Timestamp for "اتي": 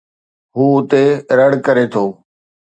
0.79-1.03